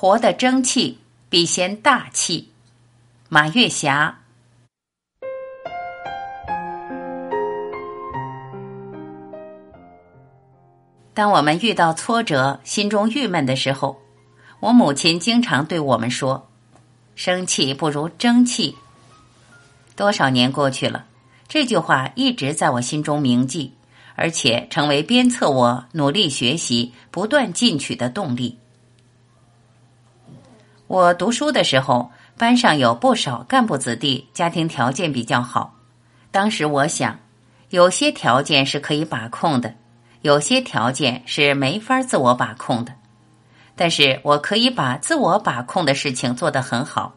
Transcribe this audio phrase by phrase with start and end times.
[0.00, 0.98] 活得争气，
[1.28, 2.52] 必先大气。
[3.28, 4.20] 马月霞。
[11.12, 14.00] 当我们遇到挫折、心中郁闷的时候，
[14.60, 16.48] 我母亲经常对我们说
[17.16, 18.76] ：“生气不如争气。”
[19.96, 21.06] 多少年过去了，
[21.48, 23.72] 这句话一直在我心中铭记，
[24.14, 28.58] 而且成为鞭策我努力学习、不断进取的动力。
[30.88, 35.74] 我读书的时候，班上有不少干部子弟，家庭条件比较好。
[36.30, 37.18] 当时我想，
[37.68, 39.74] 有些条件是可以把控的。
[40.22, 42.92] 有些条件是没法自我把控的，
[43.76, 47.14] 但是我可以把自我把控的事情做得很好。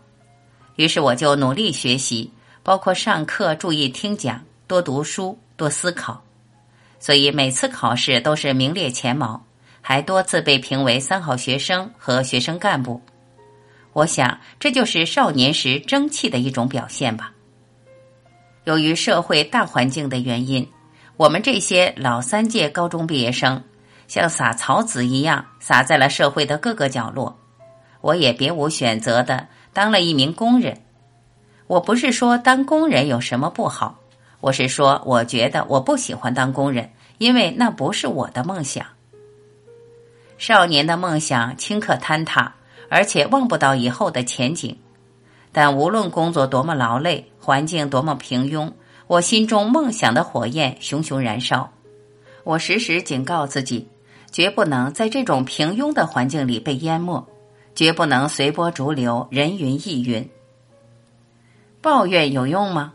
[0.75, 2.29] 于是我就努力学习，
[2.61, 6.21] 包括上课注意听讲，多读书，多思考。
[6.99, 9.41] 所以每次考试都是名列前茅，
[9.81, 13.01] 还多次被评为三好学生和学生干部。
[13.93, 17.33] 我想这就是少年时争气的一种表现吧。
[18.63, 20.67] 由于社会大环境的原因。
[21.17, 23.63] 我们这些老三届高中毕业生，
[24.07, 27.37] 像撒草籽一样撒在了社会的各个角落。
[27.99, 30.81] 我也别无选择的当了一名工人。
[31.67, 33.99] 我不是说当工人有什么不好，
[34.39, 36.89] 我是说我觉得我不喜欢当工人，
[37.19, 38.83] 因为那不是我的梦想。
[40.39, 42.55] 少年的梦想顷刻坍塌，
[42.91, 44.77] 而且望不到以后的前景。
[45.53, 48.69] 但无论工作多么劳累，环境多么平庸。
[49.07, 51.71] 我心中梦想的火焰熊熊燃烧，
[52.43, 53.87] 我时时警告自己，
[54.29, 57.25] 绝不能在这种平庸的环境里被淹没，
[57.75, 60.29] 绝不能随波逐流、人云亦云。
[61.81, 62.93] 抱怨有用吗？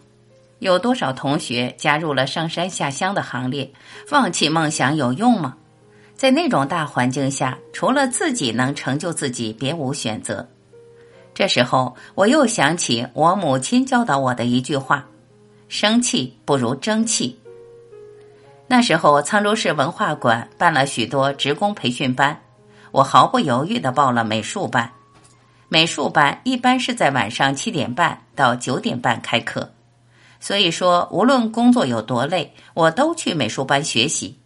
[0.58, 3.70] 有多少同学加入了上山下乡的行列？
[4.06, 5.56] 放弃梦想有用吗？
[6.17, 10.47] 在那种大环境下，除了自己能成就自己，别无选择。
[11.34, 15.06] 这时候，我又想起我母亲教导我的一句话。
[15.69, 17.38] 生气不如争气。
[18.69, 22.41] 那时候，沧州市文化馆办了许多职工培训班，
[22.93, 24.91] 我毫不犹豫的报了美术班。
[25.69, 29.71] 美术班一般是在晚上七点半到九点半开课，
[30.38, 34.38] 所以说无论工作有多累，我都去美术班学习。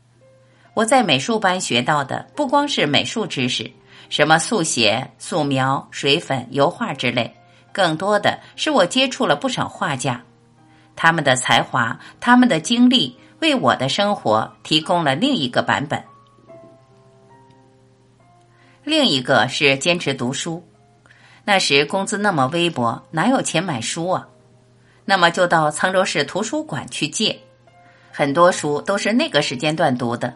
[0.81, 3.71] 我在美术班学到的不光是美术知识，
[4.09, 7.37] 什么速写、素描、水粉、油画之类，
[7.71, 10.23] 更多的是我接触了不少画家。
[10.97, 16.03] 他们的才华，他们的经历，为我的生活提供了另一个版本。
[18.83, 20.67] 另一个是坚持读书。
[21.45, 24.27] 那时工资那么微薄，哪有钱买书啊？
[25.05, 27.39] 那么就到沧州市图书馆去借，
[28.11, 30.35] 很多书都是那个时间段读的。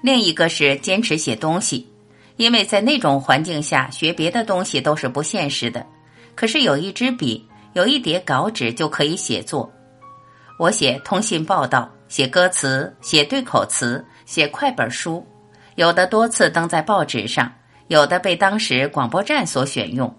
[0.00, 1.88] 另一个是坚持写东西，
[2.36, 5.84] 因为在那种环境下学别的东西都是不现实的。
[6.34, 9.70] 可是有一支笔，有一叠稿纸就可以写作。
[10.58, 15.26] 我写通信报道，写歌词，写对口词，写快本书，
[15.74, 17.52] 有的多次登在报纸上，
[17.88, 20.12] 有的被当时广播站所选用。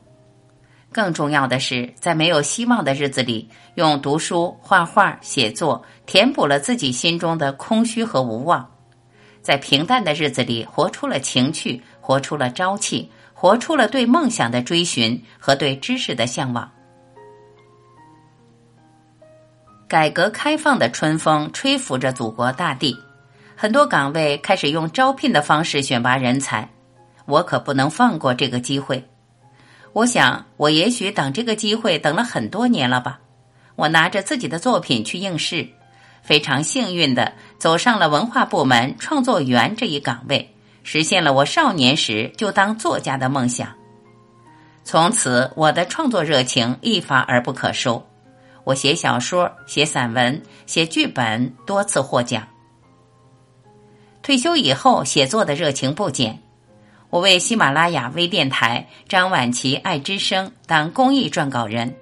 [0.92, 8.66] 更重要的是，在没有希望的日子里，用读书、画画、写作填补了自己心中的空虚和无望；
[9.50, 16.72] 在平淡的日子里，活出了情趣，活出了朝气，活出了对梦想的追寻和对知识的向往。
[19.88, 22.96] 改革开放的春风吹拂着祖国大地，
[23.56, 26.70] 很多岗位开始用招聘的方式选拔人才，
[27.26, 29.04] 我可不能放过这个机会。
[29.94, 33.20] 我想，我也许等这个机会等了很多年了吧。
[33.76, 35.68] 我拿着自己的作品去应试，
[36.22, 40.54] 非常幸运的走上了文化部门创作员这一岗位，
[40.84, 43.74] 实现了我少年时就当作家的梦想。
[44.84, 48.08] 从此，我的创作热情一发而不可收。
[48.64, 52.48] 我写小说、写散文、写剧本，多次获奖。
[54.22, 56.42] 退休以后，写作的热情不减。
[57.10, 61.96] 我为喜马拉雅微电台、张晚琪爱之声当公益撰稿人，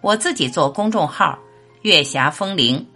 [0.00, 1.38] 我自己做公众号
[1.82, 2.88] “月霞风铃”。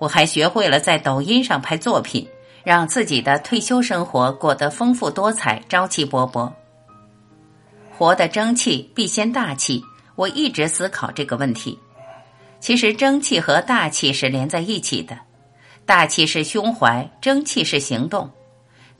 [0.00, 2.26] 我还学会了在抖音上拍作品，
[2.64, 6.50] 让自己的退休生活过得丰富多彩、朝气勃勃。
[7.96, 9.84] 活得争气，必先大气。
[10.16, 11.78] 我一直思考这个问题。
[12.60, 15.18] 其实，争气和大气是连在一起的。
[15.84, 18.30] 大气是胸怀，争气是行动。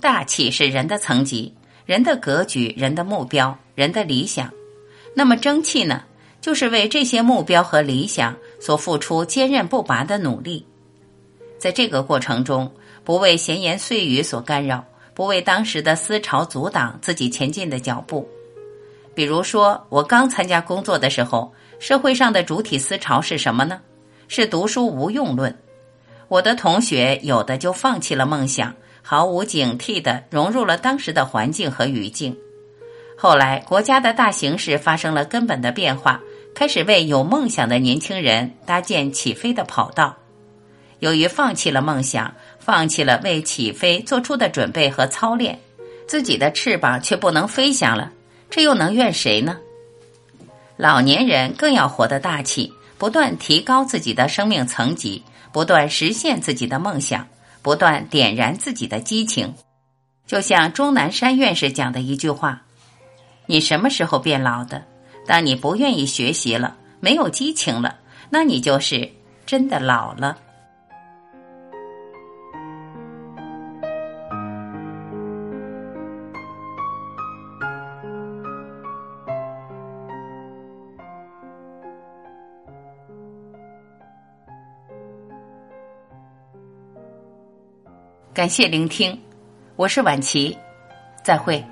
[0.02, 1.54] 大气是人的层级、
[1.86, 4.52] 人的格局、人的目标、人的理想。
[5.14, 6.04] 那么，争气呢？
[6.42, 10.66] 就是为这些目标和理想所付出坚韧不拔的努力。
[11.60, 12.72] 在这个过程中，
[13.04, 18.26] 不为闲言碎语所干扰，不为当时的思潮阻挡自己前进的脚步。
[19.14, 23.82] 比如说，我刚参加工作的时候，社会上的主体思潮是什么呢？
[24.26, 25.54] 是读书无用论。
[26.28, 32.34] 我的同学有的就放弃了梦想，毫无警惕地融入了当时的环境和语境。
[33.18, 36.22] 后来，国家的大形势发生了根本的变化，
[36.54, 40.16] 开始为有梦想的年轻人搭建起飞的跑道。
[41.00, 45.58] 由于放弃了梦想，放弃了为起飞做出的准备和操练，
[46.06, 48.12] 自己的翅膀却不能飞翔了，
[48.48, 49.58] 这又能怨谁呢？
[50.76, 57.26] 老年人更要活得大气，不断提高自己的生命层级，不断实现自己的梦想，
[57.60, 59.54] 不断点燃自己的激情。
[60.26, 62.62] 就像钟南山院士讲的一句话。
[63.46, 64.84] 你什么时候变老的？
[65.26, 67.98] 当你不愿意学习了，没有激情了，
[68.30, 69.10] 那你就是
[69.44, 70.38] 真的老了。
[88.40, 89.20] 感谢聆听，
[89.76, 90.56] 我是晚琪，
[91.22, 91.62] 再会。